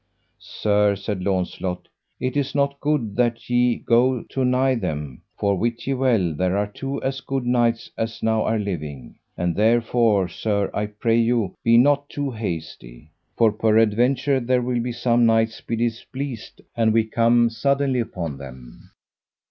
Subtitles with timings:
[0.39, 1.87] Sir, said Launcelot,
[2.19, 6.57] it is not good that ye go too nigh them, for wit ye well there
[6.57, 11.53] are two as good knights as now are living, and therefore, sir, I pray you
[11.63, 13.11] be not too hasty.
[13.37, 18.89] For peradventure there will be some knights be displeased an we come suddenly upon them.